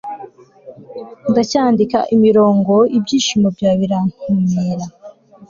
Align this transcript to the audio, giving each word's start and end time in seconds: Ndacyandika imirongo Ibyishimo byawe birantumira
Ndacyandika 1.31 1.99
imirongo 2.15 2.73
Ibyishimo 2.97 3.47
byawe 3.55 3.75
birantumira 3.81 4.85